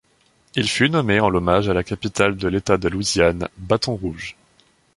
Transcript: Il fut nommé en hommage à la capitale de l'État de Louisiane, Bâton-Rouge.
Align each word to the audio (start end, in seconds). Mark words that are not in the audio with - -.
Il 0.55 0.67
fut 0.67 0.89
nommé 0.89 1.19
en 1.19 1.31
hommage 1.31 1.69
à 1.69 1.75
la 1.75 1.83
capitale 1.83 2.35
de 2.35 2.47
l'État 2.47 2.75
de 2.79 2.89
Louisiane, 2.89 3.47
Bâton-Rouge. 3.57 4.35